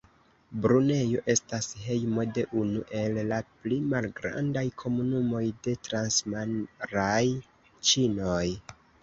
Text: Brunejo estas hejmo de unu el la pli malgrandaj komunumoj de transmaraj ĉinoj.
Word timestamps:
Brunejo 0.61 1.19
estas 1.33 1.67
hejmo 1.81 2.23
de 2.37 2.45
unu 2.61 2.81
el 3.01 3.19
la 3.33 3.37
pli 3.59 3.77
malgrandaj 3.91 4.65
komunumoj 4.85 5.43
de 5.69 5.77
transmaraj 5.91 7.23
ĉinoj. 7.93 8.43